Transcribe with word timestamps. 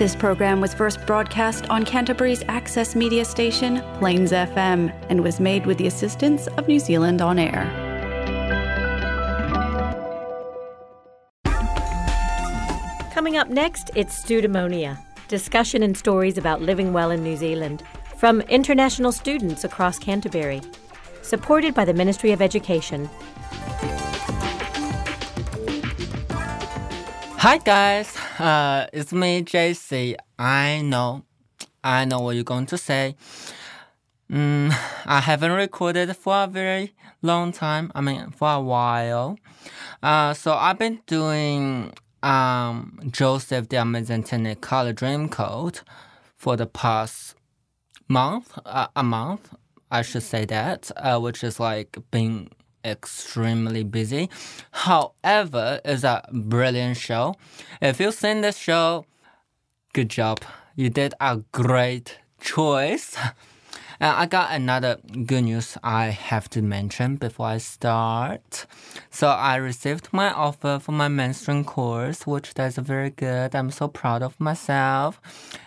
This 0.00 0.16
program 0.16 0.62
was 0.62 0.72
first 0.72 1.04
broadcast 1.04 1.68
on 1.68 1.84
Canterbury's 1.84 2.42
access 2.48 2.96
media 2.96 3.22
station, 3.22 3.82
Plains 3.98 4.32
FM, 4.32 4.90
and 5.10 5.22
was 5.22 5.38
made 5.38 5.66
with 5.66 5.76
the 5.76 5.86
assistance 5.88 6.46
of 6.56 6.66
New 6.66 6.78
Zealand 6.78 7.20
On 7.20 7.38
Air. 7.38 7.68
Coming 13.12 13.36
up 13.36 13.50
next, 13.50 13.90
it's 13.94 14.24
STeudaemonia 14.24 14.96
discussion 15.28 15.82
and 15.82 15.94
stories 15.94 16.38
about 16.38 16.62
living 16.62 16.94
well 16.94 17.10
in 17.10 17.22
New 17.22 17.36
Zealand 17.36 17.82
from 18.16 18.40
international 18.48 19.12
students 19.12 19.64
across 19.64 19.98
Canterbury. 19.98 20.62
Supported 21.20 21.74
by 21.74 21.84
the 21.84 21.92
Ministry 21.92 22.32
of 22.32 22.40
Education. 22.40 23.10
Hi 27.42 27.56
guys, 27.56 28.14
uh, 28.38 28.86
it's 28.92 29.14
me 29.14 29.42
JC. 29.42 30.14
I 30.38 30.82
know, 30.82 31.24
I 31.82 32.04
know 32.04 32.20
what 32.20 32.34
you're 32.34 32.44
going 32.44 32.66
to 32.66 32.76
say. 32.76 33.16
Mm, 34.30 34.76
I 35.06 35.20
haven't 35.20 35.52
recorded 35.52 36.14
for 36.18 36.44
a 36.44 36.46
very 36.46 36.92
long 37.22 37.52
time. 37.52 37.92
I 37.94 38.02
mean, 38.02 38.30
for 38.32 38.52
a 38.52 38.60
while. 38.60 39.38
Uh, 40.02 40.34
so 40.34 40.52
I've 40.52 40.78
been 40.78 41.00
doing 41.06 41.94
um, 42.22 43.00
Joseph 43.10 43.70
the 43.70 43.80
Amazing 43.80 44.24
Technicolor 44.24 44.92
Dreamcoat 44.92 45.80
for 46.36 46.58
the 46.58 46.66
past 46.66 47.36
month, 48.06 48.58
uh, 48.66 48.88
a 48.94 49.02
month, 49.02 49.54
I 49.90 50.02
should 50.02 50.24
say 50.24 50.44
that, 50.44 50.90
uh, 50.94 51.18
which 51.18 51.42
is 51.42 51.58
like 51.58 51.96
being 52.10 52.50
extremely 52.84 53.84
busy. 53.84 54.30
However, 54.70 55.80
it's 55.84 56.04
a 56.04 56.28
brilliant 56.32 56.96
show. 56.96 57.36
If 57.80 58.00
you've 58.00 58.14
seen 58.14 58.40
this 58.40 58.56
show, 58.56 59.04
good 59.92 60.08
job. 60.08 60.40
You 60.76 60.90
did 60.90 61.14
a 61.20 61.38
great 61.52 62.18
choice. 62.40 63.16
And 63.98 64.16
I 64.16 64.26
got 64.26 64.52
another 64.52 64.98
good 65.26 65.42
news 65.44 65.76
I 65.82 66.06
have 66.06 66.48
to 66.50 66.62
mention 66.62 67.16
before 67.16 67.46
I 67.46 67.58
start. 67.58 68.66
So 69.10 69.28
I 69.28 69.56
received 69.56 70.08
my 70.12 70.32
offer 70.32 70.78
for 70.78 70.92
my 70.92 71.08
mentoring 71.08 71.66
course, 71.66 72.26
which 72.26 72.52
is 72.58 72.76
very 72.76 73.10
good. 73.10 73.54
I'm 73.54 73.70
so 73.70 73.88
proud 73.88 74.22
of 74.22 74.38
myself. 74.40 75.20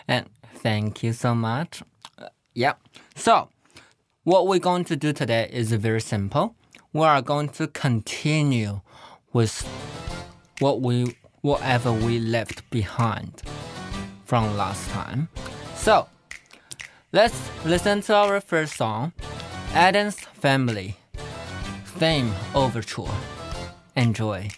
And 0.08 0.26
thank 0.56 1.04
you 1.04 1.14
so 1.14 1.36
much. 1.36 1.84
Uh, 2.18 2.30
yeah. 2.54 2.74
So 3.16 3.50
what 4.24 4.48
we're 4.48 4.60
going 4.60 4.86
to 4.86 4.96
do 4.96 5.14
today 5.14 5.50
is 5.52 5.72
very 5.74 6.02
simple. 6.02 6.56
We 6.94 7.02
are 7.02 7.22
going 7.22 7.50
to 7.50 7.68
continue 7.68 8.82
with 9.34 9.68
what 10.60 10.82
we 10.82 11.16
whatever 11.42 11.92
we 11.92 12.20
left 12.20 12.70
behind 12.70 13.42
from 14.26 14.56
last 14.56 14.90
time. 14.92 15.28
So 15.76 16.08
Let's 17.14 17.40
listen 17.64 18.02
to 18.10 18.16
our 18.16 18.42
first 18.42 18.76
song, 18.76 19.14
Addams 19.76 20.16
Family 20.16 20.98
Theme 22.00 22.34
Overture. 22.56 23.14
Enjoy. 23.96 24.50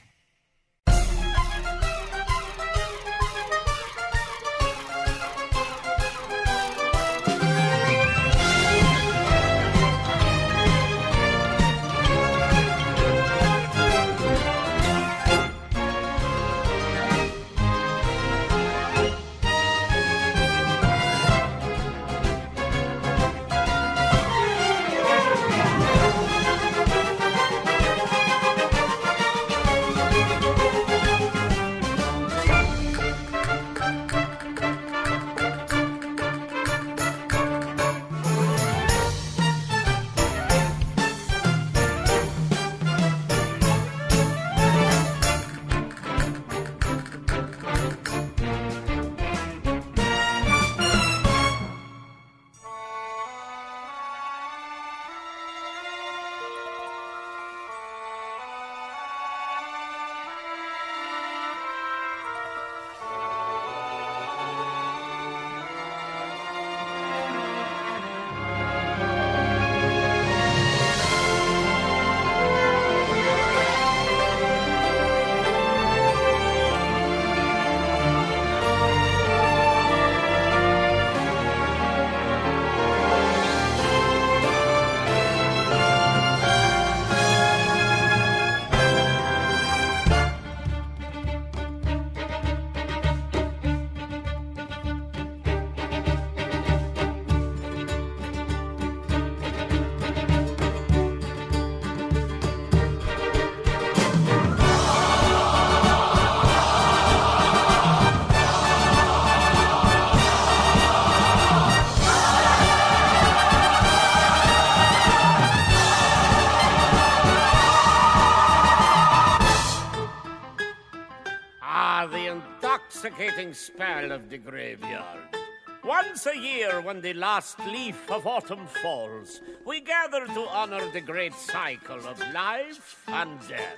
Spell 123.55 124.11
of 124.11 124.29
the 124.29 124.37
graveyard. 124.37 125.35
Once 125.83 126.25
a 126.25 126.37
year, 126.37 126.81
when 126.81 126.99
the 127.01 127.13
last 127.13 127.59
leaf 127.67 128.09
of 128.09 128.25
autumn 128.25 128.65
falls, 128.81 129.41
we 129.65 129.79
gather 129.79 130.25
to 130.25 130.47
honor 130.49 130.91
the 130.91 131.01
great 131.01 131.33
cycle 131.33 132.05
of 132.07 132.19
life 132.33 133.03
and 133.07 133.39
death. 133.47 133.77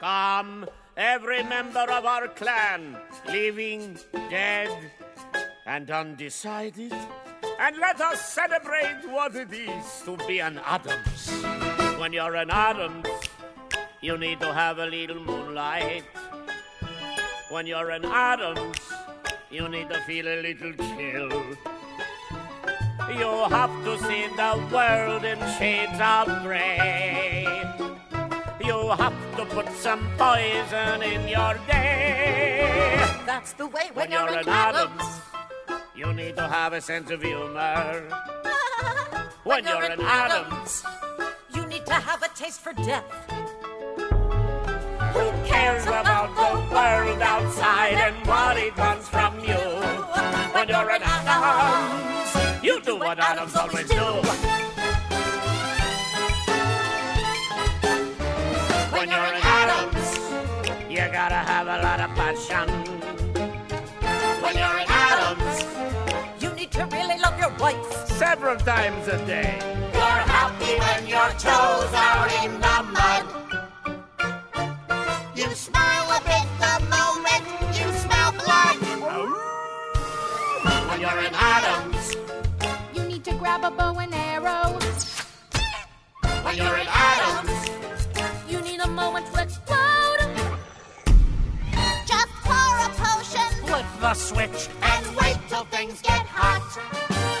Come, 0.00 0.66
every 0.96 1.42
member 1.44 1.86
of 1.90 2.04
our 2.04 2.28
clan, 2.28 2.96
living, 3.26 3.96
dead, 4.28 4.76
and 5.64 5.90
undecided, 5.90 6.92
and 7.60 7.76
let 7.78 8.00
us 8.00 8.20
celebrate 8.20 9.06
what 9.08 9.34
it 9.36 9.52
is 9.52 10.02
to 10.04 10.16
be 10.26 10.40
an 10.40 10.60
Addams. 10.64 11.30
When 12.00 12.12
you're 12.12 12.34
an 12.34 12.50
Addams, 12.50 13.06
you 14.00 14.18
need 14.18 14.40
to 14.40 14.52
have 14.52 14.78
a 14.78 14.86
little 14.86 15.20
moonlight 15.20 16.04
when 17.50 17.66
you're 17.66 17.90
an 17.90 18.04
Addams, 18.04 18.78
you 19.50 19.68
need 19.68 19.88
to 19.88 20.00
feel 20.02 20.26
a 20.28 20.42
little 20.42 20.72
chill. 20.72 21.30
You 23.16 23.48
have 23.48 23.72
to 23.84 23.98
see 24.04 24.26
the 24.36 24.68
world 24.70 25.24
in 25.24 25.38
shades 25.56 25.98
of 25.98 26.42
gray. 26.42 27.46
You 28.62 28.90
have 28.90 29.36
to 29.36 29.46
put 29.46 29.68
some 29.72 30.10
poison 30.18 31.02
in 31.02 31.26
your 31.26 31.54
day. 31.66 33.00
That's 33.24 33.54
the 33.54 33.66
way 33.66 33.90
when, 33.94 34.10
when 34.10 34.10
you're, 34.10 34.30
you're 34.30 34.40
an 34.40 34.48
Addams. 34.48 35.20
You 35.96 36.12
need 36.12 36.36
to 36.36 36.46
have 36.46 36.74
a 36.74 36.80
sense 36.82 37.10
of 37.10 37.22
humor. 37.22 38.02
when, 39.44 39.64
when 39.64 39.64
you're, 39.64 39.82
you're 39.82 39.92
an 39.92 40.00
Addams, 40.02 40.84
you 41.54 41.66
need 41.66 41.86
to 41.86 41.94
have 41.94 42.22
a 42.22 42.28
taste 42.34 42.60
for 42.60 42.74
death 42.74 43.37
who 45.18 45.30
cares 45.44 45.84
about 45.84 46.30
the 46.40 46.50
world 46.74 47.20
outside 47.20 47.94
and 48.06 48.16
what 48.26 48.56
it 48.56 48.76
wants 48.76 49.08
from 49.08 49.34
you? 49.40 49.62
When 50.54 50.68
you're 50.68 50.90
an 50.90 51.02
Addams, 51.02 52.64
you 52.64 52.80
do 52.80 52.96
what 52.96 53.18
Addams 53.18 53.54
always 53.56 53.88
do. 53.88 54.08
When 58.94 59.08
you're 59.10 59.28
an 59.34 59.40
Addams, 59.58 60.08
you 60.88 61.04
gotta 61.18 61.42
have 61.50 61.66
a 61.66 61.78
lot 61.86 61.98
of 62.00 62.10
passion. 62.20 62.68
When 64.42 64.54
you're 64.56 64.78
an 64.82 64.88
Addams, 64.88 65.56
you 66.40 66.50
need 66.54 66.70
to 66.72 66.84
really 66.86 67.18
love 67.18 67.36
your 67.40 67.54
wife 67.58 67.92
several 68.06 68.56
times 68.56 69.08
a 69.08 69.18
day. 69.26 69.58
You're 69.94 70.22
happy 70.36 70.74
when 70.84 71.02
your 71.08 71.30
toes 71.46 71.92
are 72.06 72.28
in 72.44 72.52
the 72.60 72.76
mud. 72.92 73.47
A 83.68 83.70
bow 83.70 83.98
and 83.98 84.14
arrow. 84.14 84.78
When 86.42 86.56
you're 86.56 86.78
in 86.78 86.86
Addams, 86.88 87.68
You 88.48 88.62
need 88.62 88.80
a 88.80 88.88
moment 88.88 89.26
to 89.34 89.42
explode. 89.42 90.20
just 92.06 92.28
pour 92.48 92.72
a 92.86 92.88
potion 92.96 93.66
flip 93.66 93.84
the 94.00 94.14
switch. 94.14 94.68
and 94.80 95.04
wait 95.16 95.36
till 95.50 95.64
things 95.64 96.00
get 96.00 96.24
hot. 96.26 96.64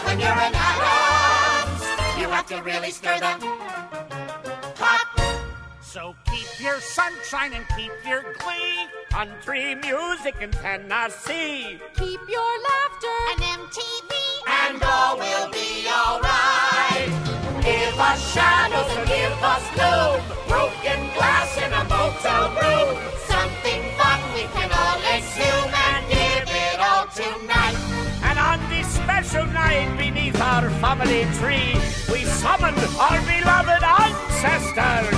When 0.04 0.20
you're 0.20 0.28
in 0.48 0.52
Addams, 0.54 2.20
you 2.20 2.28
have 2.28 2.44
to 2.48 2.60
really 2.60 2.90
stir 2.90 3.18
the 3.20 3.32
pot. 4.74 5.06
So 5.80 6.14
keep 6.30 6.60
your 6.60 6.78
sunshine 6.82 7.54
and 7.54 7.64
keep 7.74 7.92
your 8.06 8.22
glee. 8.34 8.76
Country 9.08 9.74
music 9.76 10.34
in 10.42 10.50
Tennessee. 10.50 11.80
Keep 11.96 12.20
your 12.28 12.52
laughter. 12.68 13.16
and 13.30 13.40
MTV, 13.62 14.12
and 14.48 14.82
all 14.82 15.16
will 15.18 15.48
be 15.50 15.86
alright. 15.88 17.10
Give 17.62 17.96
us 18.00 18.20
shadows 18.32 18.88
and 18.96 19.06
give 19.08 19.38
us 19.42 19.64
gloom. 19.76 20.18
Broken 20.48 21.00
glass 21.16 21.50
in 21.58 21.70
a 21.72 21.84
motel 21.92 22.48
room. 22.56 22.96
Something 23.28 23.82
fun 23.98 24.20
we 24.34 24.44
can 24.56 24.70
all 24.72 25.00
assume 25.16 25.70
and 25.88 26.02
give 26.08 26.48
it 26.48 26.78
all 26.80 27.06
tonight. 27.12 27.78
And 28.22 28.38
on 28.38 28.58
this 28.70 28.88
special 28.88 29.46
night 29.46 29.96
beneath 29.98 30.40
our 30.40 30.70
family 30.82 31.24
tree, 31.38 31.74
we 32.12 32.24
summon 32.24 32.74
our 32.98 33.20
beloved 33.32 33.82
ancestors. 33.84 35.17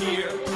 Reappear. 0.00 0.49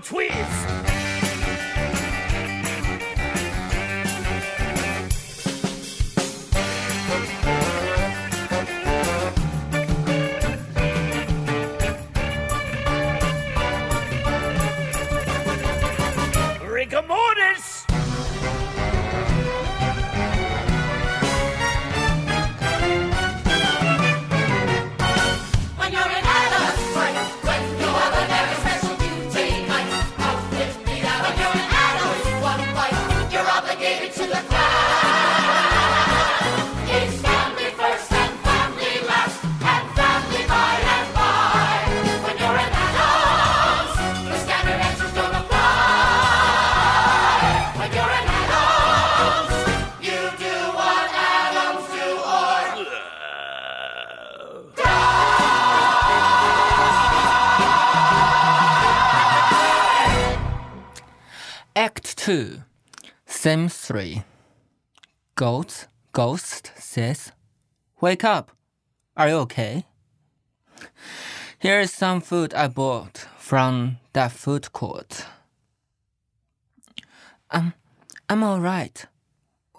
Twist. 0.00 0.89
2, 62.30 62.62
Scene 63.26 63.68
3. 63.68 64.22
Ghost, 65.34 65.88
Ghost 66.12 66.70
says, 66.76 67.32
Wake 68.00 68.22
up. 68.22 68.52
Are 69.16 69.28
you 69.28 69.34
okay? 69.38 69.84
Here 71.58 71.80
is 71.80 71.92
some 71.92 72.20
food 72.20 72.54
I 72.54 72.68
bought 72.68 73.26
from 73.36 73.98
that 74.12 74.30
food 74.30 74.72
court. 74.72 75.26
Um, 77.50 77.74
I'm 78.28 78.44
alright. 78.44 79.06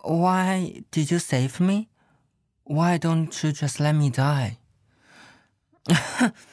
Why 0.01 0.83
did 0.92 1.09
you 1.09 1.19
save 1.19 1.62
me? 1.62 1.88
Why 2.65 2.98
don't 2.98 3.31
you 3.42 3.53
just 3.53 3.80
let 3.80 3.94
me 3.94 4.09
die? 4.09 4.57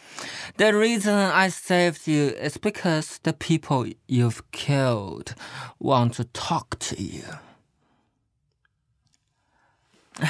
The 0.58 0.74
reason 0.74 1.14
I 1.14 1.50
saved 1.50 2.08
you 2.08 2.30
is 2.30 2.56
because 2.56 3.18
the 3.22 3.32
people 3.32 3.86
you've 4.08 4.50
killed 4.50 5.36
want 5.78 6.14
to 6.14 6.24
talk 6.24 6.76
to 6.80 7.00
you. 7.00 7.22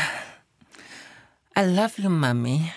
I 1.57 1.65
love 1.65 1.99
you, 1.99 2.11
Mummy. 2.11 2.75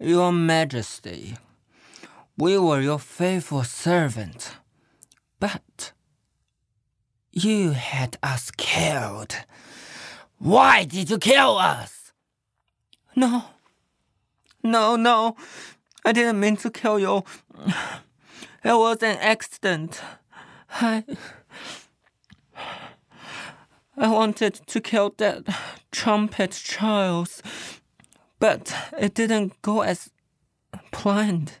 Your 0.00 0.32
Majesty, 0.32 1.36
we 2.36 2.58
were 2.58 2.80
your 2.80 2.98
faithful 2.98 3.62
servant, 3.62 4.56
but 5.38 5.92
you 7.30 7.70
had 7.70 8.16
us 8.20 8.50
killed. 8.50 9.36
Why 10.38 10.82
did 10.82 11.08
you 11.08 11.18
kill 11.18 11.56
us? 11.56 12.12
No, 13.14 13.44
no, 14.64 14.96
no. 14.96 15.36
I 16.04 16.12
didn't 16.12 16.40
mean 16.40 16.56
to 16.58 16.70
kill 16.70 16.98
you. 16.98 17.24
It 18.62 18.74
was 18.74 19.02
an 19.02 19.16
accident. 19.18 20.00
I. 20.70 21.04
I 23.96 24.08
wanted 24.08 24.54
to 24.66 24.80
kill 24.80 25.14
that 25.18 25.44
trumpet 25.92 26.52
Charles, 26.52 27.42
but 28.38 28.74
it 28.98 29.14
didn't 29.14 29.60
go 29.62 29.82
as 29.82 30.10
planned. 30.90 31.52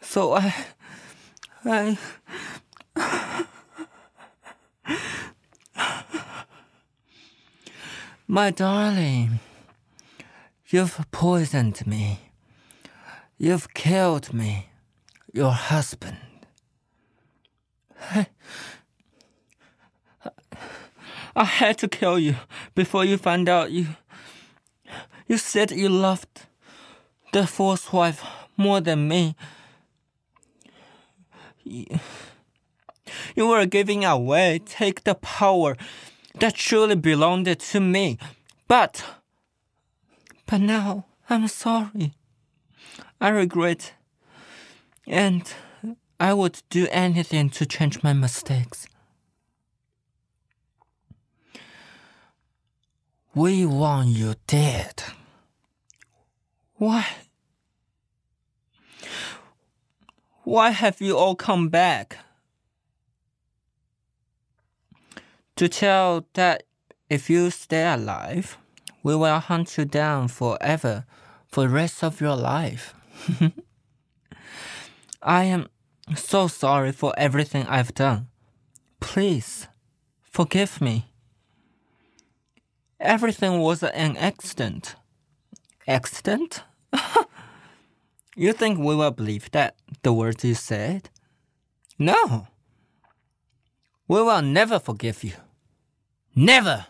So 0.00 0.34
I. 0.34 0.54
I. 1.64 1.98
My 8.26 8.50
darling, 8.50 9.40
you've 10.68 11.04
poisoned 11.10 11.86
me. 11.86 12.31
You've 13.42 13.74
killed 13.74 14.32
me, 14.32 14.68
your 15.32 15.50
husband. 15.50 16.16
I, 18.00 18.28
I 21.34 21.42
had 21.42 21.76
to 21.78 21.88
kill 21.88 22.20
you 22.20 22.36
before 22.76 23.04
you 23.04 23.16
found 23.16 23.48
out 23.48 23.72
you. 23.72 23.96
You 25.26 25.38
said 25.38 25.72
you 25.72 25.88
loved 25.88 26.46
the 27.32 27.48
fourth 27.48 27.92
wife 27.92 28.22
more 28.56 28.80
than 28.80 29.08
me. 29.08 29.34
You, 31.64 31.86
you 33.34 33.48
were 33.48 33.66
giving 33.66 34.04
away, 34.04 34.60
take 34.64 35.02
the 35.02 35.16
power 35.16 35.76
that 36.38 36.54
truly 36.54 36.94
belonged 36.94 37.58
to 37.58 37.80
me. 37.80 38.18
But, 38.68 39.04
but 40.46 40.60
now 40.60 41.06
I'm 41.28 41.48
sorry. 41.48 42.14
I 43.22 43.28
regret. 43.28 43.92
And 45.06 45.48
I 46.18 46.34
would 46.34 46.60
do 46.70 46.88
anything 46.90 47.50
to 47.50 47.64
change 47.64 48.02
my 48.02 48.12
mistakes. 48.12 48.88
We 53.32 53.64
want 53.64 54.08
you 54.08 54.34
dead. 54.48 55.04
Why? 56.78 57.06
Why 60.42 60.70
have 60.70 61.00
you 61.00 61.16
all 61.16 61.36
come 61.36 61.68
back? 61.68 62.18
To 65.54 65.68
tell 65.68 66.26
that 66.34 66.64
if 67.08 67.30
you 67.30 67.50
stay 67.50 67.86
alive, 67.86 68.58
we 69.04 69.14
will 69.14 69.38
hunt 69.38 69.78
you 69.78 69.84
down 69.84 70.26
forever 70.26 71.04
for 71.46 71.62
the 71.62 71.68
rest 71.68 72.02
of 72.02 72.20
your 72.20 72.34
life. 72.34 72.94
I 75.22 75.44
am 75.44 75.68
so 76.16 76.48
sorry 76.48 76.92
for 76.92 77.14
everything 77.16 77.66
I've 77.66 77.94
done. 77.94 78.28
Please 79.00 79.68
forgive 80.22 80.80
me. 80.80 81.06
Everything 83.00 83.58
was 83.58 83.82
an 83.82 84.16
accident. 84.16 84.94
Accident? 85.86 86.62
you 88.36 88.52
think 88.52 88.78
we 88.78 88.94
will 88.94 89.10
believe 89.10 89.50
that 89.50 89.76
the 90.02 90.12
words 90.12 90.44
you 90.44 90.54
said? 90.54 91.10
No. 91.98 92.46
We 94.08 94.22
will 94.22 94.42
never 94.42 94.78
forgive 94.78 95.24
you. 95.24 95.34
Never. 96.34 96.86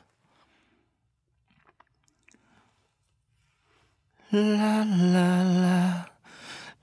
La 4.32 4.84
la 4.86 5.42
la. 5.42 6.11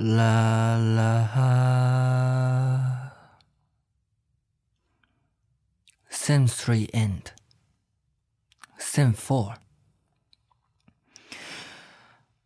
la 0.00 0.78
la 0.78 1.28
Scene 6.08 6.48
3 6.48 6.88
end. 6.94 7.32
Scene 8.78 9.12
4 9.12 9.56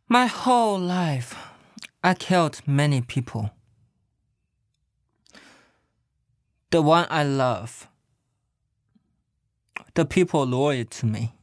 My 0.09 0.27
whole 0.27 0.81
life 0.81 1.37
I 2.03 2.15
killed 2.15 2.61
many 2.67 3.01
people. 3.01 3.51
The 6.71 6.83
one 6.83 7.07
I 7.09 7.23
love, 7.23 7.87
the 9.95 10.05
people 10.05 10.45
loyal 10.45 10.87
to 10.87 11.07
me, 11.07 11.35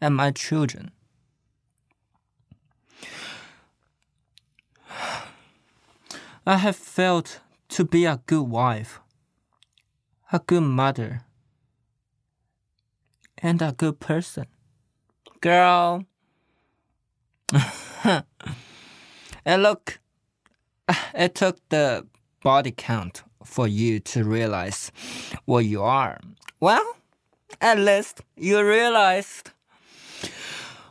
and 0.00 0.16
my 0.16 0.30
children. 0.30 0.93
I 6.46 6.58
have 6.58 6.76
failed 6.76 7.40
to 7.70 7.84
be 7.84 8.04
a 8.04 8.20
good 8.26 8.42
wife, 8.42 9.00
a 10.30 10.40
good 10.40 10.62
mother, 10.62 11.22
and 13.38 13.62
a 13.62 13.72
good 13.72 13.98
person. 13.98 14.46
Girl. 15.40 16.04
and 18.04 19.62
look, 19.62 20.00
it 21.14 21.34
took 21.34 21.66
the 21.70 22.06
body 22.42 22.72
count 22.76 23.22
for 23.42 23.66
you 23.66 23.98
to 24.00 24.24
realize 24.24 24.92
what 25.46 25.64
you 25.64 25.82
are. 25.82 26.20
Well, 26.60 26.96
at 27.60 27.78
least 27.78 28.20
you 28.36 28.62
realized. 28.62 29.50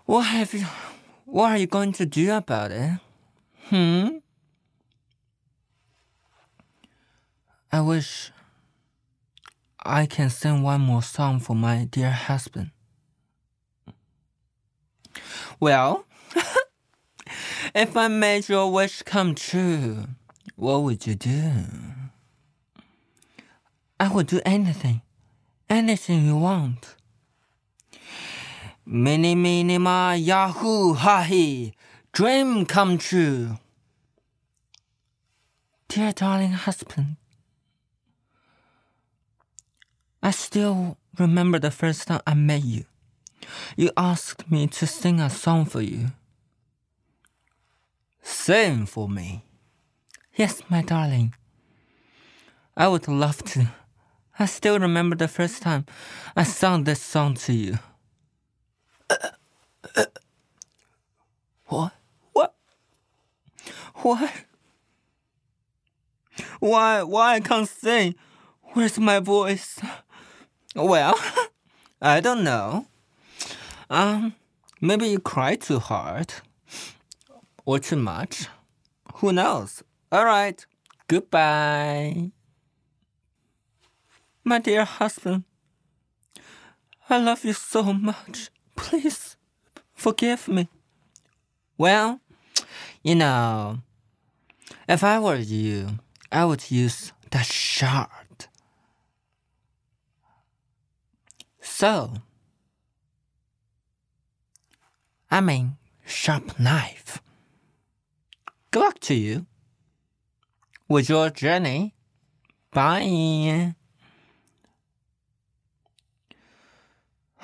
What 0.06 0.24
have 0.24 0.54
you? 0.54 0.66
What 1.26 1.52
are 1.52 1.58
you 1.58 1.68
going 1.68 1.92
to 1.94 2.06
do 2.08 2.34
about 2.34 2.72
it? 2.72 3.00
Hmm. 3.70 4.23
I 7.74 7.82
wish 7.82 8.32
I 9.84 10.06
can 10.06 10.30
sing 10.30 10.62
one 10.62 10.82
more 10.82 11.02
song 11.02 11.40
for 11.40 11.56
my 11.56 11.86
dear 11.86 12.12
husband. 12.12 12.70
Well, 15.60 16.06
if 17.74 17.98
I 17.98 18.10
made 18.10 18.48
your 18.48 18.72
wish 18.72 19.02
come 19.02 19.34
true, 19.34 20.06
what 20.56 20.84
would 20.84 21.08
you 21.08 21.16
do? 21.16 21.52
I 24.00 24.08
would 24.08 24.28
do 24.28 24.40
anything, 24.46 25.02
anything 25.68 26.28
you 26.28 26.38
want. 26.38 26.96
Mini 28.86 29.34
mini 29.34 29.80
ma 29.80 30.12
yahoo 30.12 30.94
ha 30.94 31.24
he, 31.24 31.74
dream 32.12 32.68
come 32.68 33.00
true. 33.00 33.58
Dear 35.88 36.12
darling 36.12 36.52
husband, 36.52 37.16
I 40.26 40.32
still 40.54 40.98
remember 41.18 41.58
the 41.58 41.72
first 41.72 42.08
time 42.08 42.22
I 42.28 42.36
met 42.36 42.64
you. 42.64 42.86
You 43.76 43.90
asked 43.98 44.52
me 44.52 44.68
to 44.68 44.86
sing 44.86 45.20
a 45.20 45.28
song 45.28 45.66
for 45.66 45.82
you. 45.82 46.12
Sing 48.22 48.86
for 48.86 49.10
me. 49.10 49.46
Yes, 50.36 50.62
my 50.70 50.84
darling. 50.84 51.34
I 52.78 52.88
would 52.88 53.08
love 53.08 53.44
to. 53.46 53.70
I 54.38 54.46
still 54.46 54.78
remember 54.78 55.16
the 55.16 55.28
first 55.28 55.64
time 55.64 55.88
I 56.36 56.44
sung 56.44 56.84
this 56.84 57.02
song 57.02 57.34
to 57.46 57.54
you. 57.54 57.80
What? 61.66 61.94
What? 62.32 62.54
Why? 63.96 64.32
Why? 66.60 67.02
Why 67.02 67.34
I 67.34 67.40
can't 67.40 67.68
sing? 67.68 68.14
Where's 68.74 69.00
my 69.00 69.20
voice? 69.20 69.80
Well, 70.76 71.20
I 72.02 72.20
don't 72.20 72.44
know. 72.44 72.88
Um, 73.90 74.36
maybe 74.82 75.08
you 75.08 75.20
cried 75.20 75.62
too 75.62 75.80
hard. 75.80 76.34
Or 77.66 77.80
too 77.80 77.96
much. 77.96 78.48
Who 79.16 79.32
knows? 79.32 79.84
Alright, 80.14 80.66
goodbye. 81.08 82.32
My 84.44 84.60
dear 84.60 84.84
husband, 84.84 85.46
I 87.10 87.18
love 87.18 87.46
you 87.46 87.54
so 87.54 87.94
much. 87.94 88.50
Please 88.76 89.38
forgive 89.94 90.48
me. 90.48 90.68
Well, 91.78 92.20
you 93.02 93.16
know, 93.16 93.80
if 94.90 95.04
I 95.04 95.20
were 95.20 95.38
you, 95.38 96.00
I 96.32 96.46
would 96.46 96.70
use 96.70 97.14
the 97.32 97.40
shard. 97.40 98.23
So, 101.84 102.14
I 105.30 105.42
mean, 105.42 105.76
sharp 106.06 106.58
knife. 106.58 107.22
Good 108.72 108.80
luck 108.80 109.00
to 109.02 109.14
you 109.14 109.48
with 110.88 111.10
your 111.10 111.30
journey. 111.30 111.94
Bye. 112.72 113.76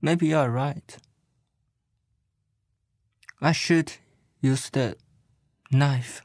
Maybe 0.00 0.28
you're 0.28 0.48
right. 0.48 0.96
I 3.42 3.52
should 3.52 3.92
use 4.40 4.70
the 4.70 4.96
knife. 5.70 6.22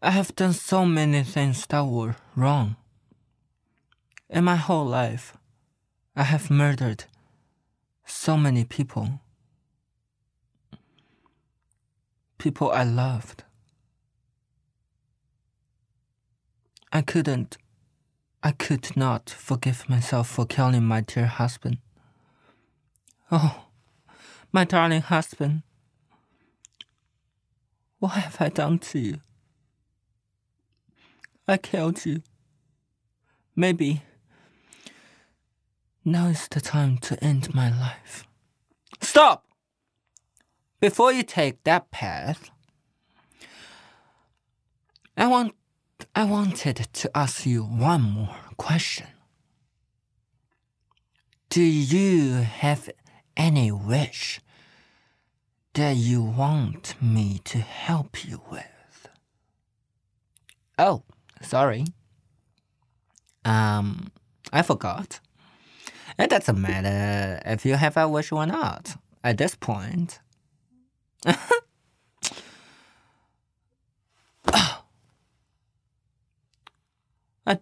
I 0.00 0.12
have 0.12 0.36
done 0.36 0.52
so 0.52 0.86
many 0.86 1.24
things 1.24 1.66
that 1.66 1.84
were 1.84 2.14
wrong. 2.36 2.76
In 4.30 4.44
my 4.44 4.56
whole 4.56 4.84
life, 4.84 5.36
I 6.14 6.24
have 6.24 6.50
murdered 6.50 7.04
so 8.04 8.36
many 8.36 8.64
people. 8.64 9.20
People 12.36 12.70
I 12.70 12.84
loved. 12.84 13.44
I 16.92 17.02
couldn't, 17.02 17.56
I 18.42 18.52
could 18.52 18.96
not 18.96 19.30
forgive 19.30 19.88
myself 19.88 20.28
for 20.28 20.46
killing 20.46 20.84
my 20.84 21.00
dear 21.00 21.26
husband. 21.26 21.78
Oh, 23.30 23.66
my 24.52 24.64
darling 24.64 25.02
husband, 25.02 25.62
what 27.98 28.10
have 28.10 28.40
I 28.40 28.48
done 28.48 28.78
to 28.78 28.98
you? 28.98 29.20
I 31.46 31.56
killed 31.56 32.06
you. 32.06 32.22
Maybe, 33.56 34.02
Now 36.04 36.28
is 36.28 36.48
the 36.48 36.60
time 36.60 36.98
to 36.98 37.22
end 37.22 37.54
my 37.54 37.70
life. 37.70 38.26
Stop! 39.00 39.44
Before 40.80 41.12
you 41.12 41.22
take 41.22 41.64
that 41.64 41.90
path, 41.90 42.50
I 45.16 45.26
want 45.26 45.54
I 46.14 46.24
wanted 46.24 46.76
to 46.92 47.16
ask 47.16 47.44
you 47.44 47.64
one 47.64 48.02
more 48.02 48.36
question. 48.56 49.08
Do 51.48 51.62
you 51.62 52.34
have 52.42 52.90
any 53.36 53.72
wish 53.72 54.40
that 55.74 55.96
you 55.96 56.22
want 56.22 56.94
me 57.02 57.40
to 57.44 57.58
help 57.58 58.24
you 58.24 58.42
with? 58.50 59.08
Oh, 60.78 61.02
sorry. 61.42 61.86
Um, 63.44 64.12
I 64.52 64.62
forgot. 64.62 65.20
It 66.18 66.30
doesn't 66.30 66.60
matter 66.60 67.40
if 67.46 67.64
you 67.64 67.74
have 67.74 67.96
a 67.96 68.08
wish 68.08 68.32
or 68.32 68.44
not 68.44 68.96
at 69.22 69.38
this 69.38 69.54
point. 69.54 70.18
I, 77.46 77.58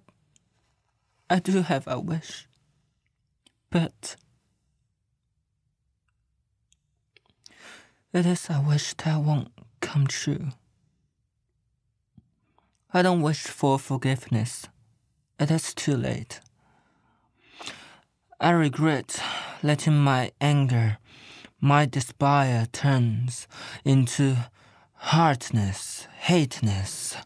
I 1.28 1.38
do 1.38 1.60
have 1.62 1.86
a 1.86 2.00
wish, 2.00 2.48
but 3.70 4.16
it 8.14 8.24
is 8.24 8.48
a 8.48 8.64
wish 8.66 8.94
that 8.94 9.18
won't 9.20 9.52
come 9.80 10.06
true. 10.06 10.48
I 12.94 13.02
don't 13.02 13.20
wish 13.20 13.42
for 13.42 13.78
forgiveness. 13.78 14.66
It 15.38 15.50
is 15.50 15.74
too 15.74 15.96
late. 15.96 16.40
I 18.38 18.50
regret 18.50 19.18
letting 19.62 19.96
my 19.96 20.30
anger, 20.42 20.98
my 21.58 21.86
despair 21.86 22.66
turns 22.70 23.48
into 23.82 24.36
hardness, 24.92 26.06
hateness. 26.18 27.16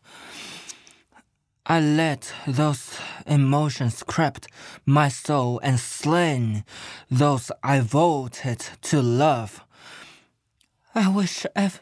I 1.67 1.81
let 1.81 2.33
those 2.47 2.97
emotions 3.27 4.05
crept 4.05 4.47
my 4.87 5.09
soul 5.09 5.59
and 5.65 5.81
slain 5.81 6.65
those 7.11 7.51
I 7.61 7.81
voted 7.81 8.61
to 8.83 9.03
love. 9.03 9.65
I 10.95 11.09
wish 11.09 11.45
I've 11.57 11.81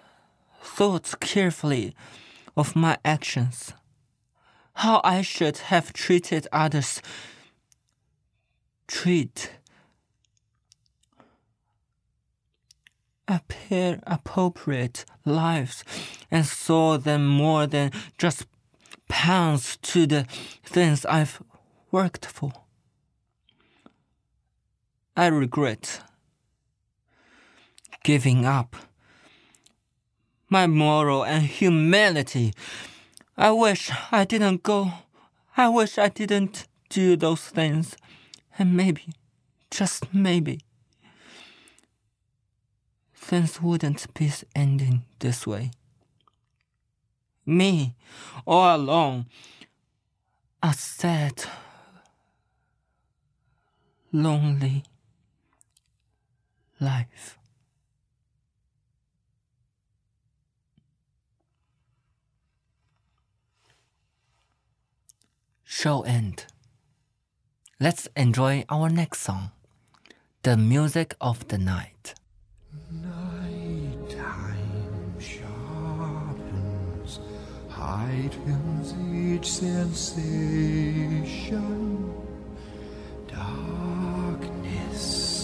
thought 0.63 1.21
carefully 1.21 1.95
of 2.57 2.75
my 2.75 2.97
actions, 3.05 3.75
how 4.73 5.03
I 5.05 5.21
should 5.21 5.59
have 5.59 5.93
treated 5.93 6.49
others. 6.51 7.03
Treat 8.89 9.53
appear 13.29 14.01
appropriate 14.07 15.05
lives 15.25 15.85
and 16.31 16.47
saw 16.47 16.97
them 16.97 17.27
more 17.27 17.67
than 17.67 17.93
just 18.17 18.47
pounds 19.09 19.77
to 19.83 20.07
the 20.07 20.25
things 20.65 21.05
I've 21.05 21.43
worked 21.93 22.27
for. 22.27 22.53
I 25.17 25.27
regret 25.27 26.01
giving 28.03 28.47
up 28.47 28.77
my 30.49 30.67
moral 30.67 31.25
and 31.25 31.43
humanity. 31.45 32.55
I 33.37 33.51
wish 33.51 33.91
I 34.11 34.25
didn't 34.25 34.63
go. 34.63 34.93
I 35.57 35.69
wish 35.69 35.99
I 35.99 36.09
didn't 36.09 36.67
do 36.89 37.17
those 37.17 37.43
things. 37.43 37.97
And 38.61 38.77
maybe, 38.77 39.05
just 39.71 40.13
maybe, 40.13 40.63
things 43.15 43.63
wouldn't 43.63 44.13
be 44.15 44.33
ending 44.57 45.05
this 45.21 45.47
way. 45.47 45.71
Me, 47.47 47.95
all 48.45 48.75
alone, 48.77 49.27
a 50.61 50.73
sad, 50.75 51.45
lonely 54.13 54.83
life. 56.81 57.39
Show 65.65 66.03
end. 66.03 66.47
Let's 67.81 68.09
enjoy 68.17 68.65
our 68.69 68.91
next 68.91 69.21
song, 69.21 69.53
The 70.43 70.57
Music 70.57 71.15
of 71.21 71.47
the 71.47 71.59
Night. 71.59 72.15
Nighttime 72.91 74.57
sharpens, 75.21 77.21
heightens 77.69 78.95
each 79.15 79.49
sensation. 79.49 80.43
Darkness 83.29 85.01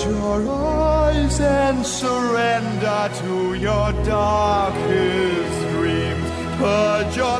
Your 0.06 0.50
eyes 0.50 1.40
and 1.40 1.86
surrender 1.86 3.10
to 3.22 3.54
your 3.54 3.92
darkest 4.04 5.70
dreams. 5.70 6.30
Purge 6.58 7.18
your 7.18 7.40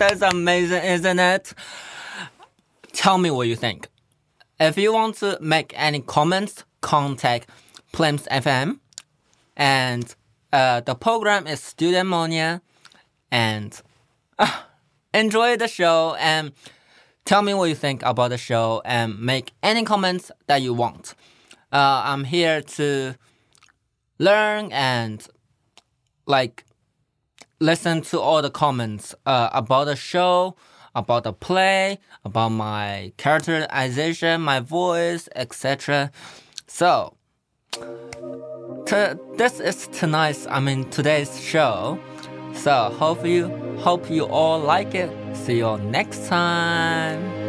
That's 0.00 0.22
amazing, 0.22 0.82
isn't 0.82 1.18
it? 1.18 1.52
Tell 2.92 3.18
me 3.18 3.30
what 3.30 3.48
you 3.48 3.54
think. 3.54 3.86
If 4.58 4.78
you 4.78 4.94
want 4.94 5.16
to 5.16 5.36
make 5.42 5.74
any 5.76 6.00
comments, 6.00 6.64
contact 6.80 7.50
Plains 7.92 8.26
FM. 8.30 8.78
And 9.58 10.14
uh, 10.54 10.80
the 10.80 10.94
program 10.94 11.46
is 11.46 11.60
STeudaemonia. 11.60 12.62
And 13.30 13.78
uh, 14.38 14.62
enjoy 15.12 15.58
the 15.58 15.68
show 15.68 16.16
and 16.18 16.52
tell 17.26 17.42
me 17.42 17.52
what 17.52 17.66
you 17.66 17.74
think 17.74 18.02
about 18.02 18.30
the 18.30 18.38
show 18.38 18.80
and 18.86 19.20
make 19.20 19.52
any 19.62 19.84
comments 19.84 20.32
that 20.46 20.62
you 20.62 20.72
want. 20.72 21.14
Uh, 21.70 22.00
I'm 22.06 22.24
here 22.24 22.62
to 22.62 23.16
learn 24.18 24.72
and 24.72 25.28
like 26.24 26.64
listen 27.60 28.02
to 28.02 28.20
all 28.20 28.42
the 28.42 28.50
comments 28.50 29.14
uh, 29.26 29.50
about 29.52 29.84
the 29.84 29.96
show, 29.96 30.56
about 30.94 31.24
the 31.24 31.32
play, 31.32 31.98
about 32.24 32.48
my 32.50 33.12
characterization, 33.16 34.40
my 34.40 34.60
voice, 34.60 35.28
etc. 35.36 36.10
So, 36.66 37.16
this 39.36 39.60
is 39.60 39.86
tonight's, 39.92 40.46
I 40.46 40.60
mean 40.60 40.88
today's 40.90 41.40
show. 41.40 42.00
So 42.54 42.94
hope 42.98 43.24
you 43.24 43.48
hope 43.78 44.10
you 44.10 44.24
all 44.24 44.58
like 44.58 44.94
it. 44.94 45.10
See 45.36 45.58
you 45.58 45.66
all 45.66 45.78
next 45.78 46.26
time. 46.26 47.39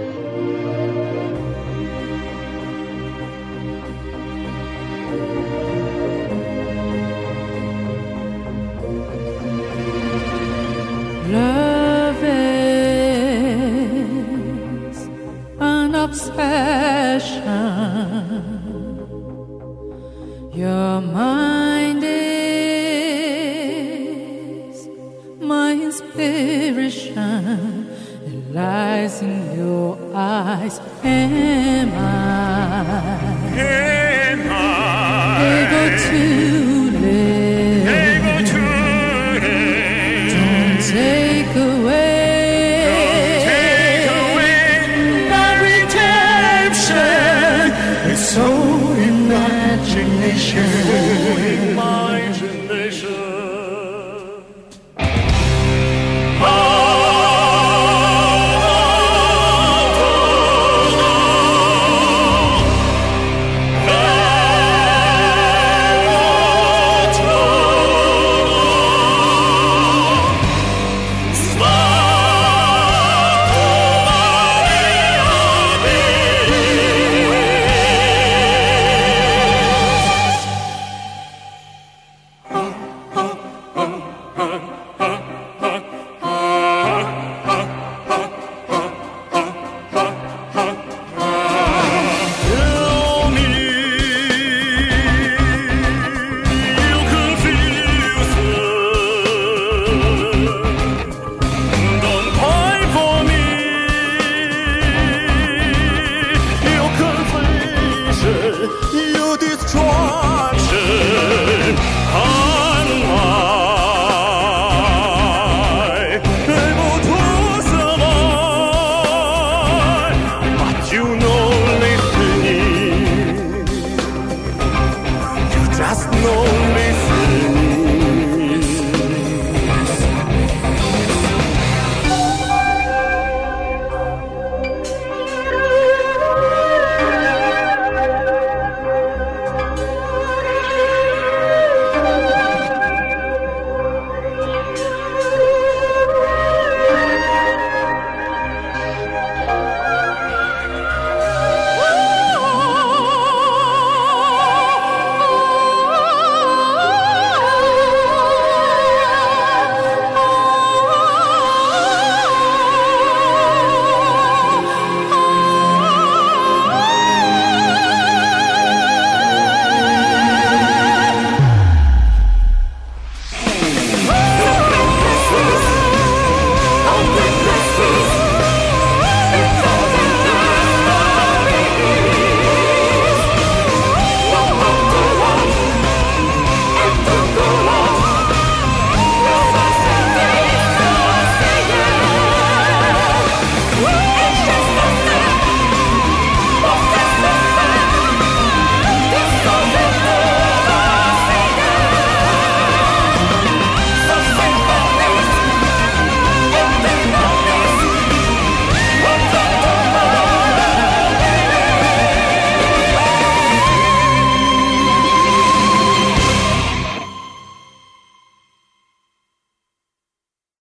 Love 11.32 11.61